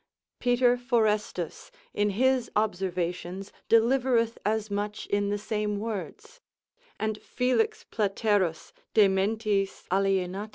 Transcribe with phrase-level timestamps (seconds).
[0.39, 6.41] Peter Forestus in his observations delivereth as much in the same words:
[6.99, 10.49] and Felix Platerus de mentis alienat.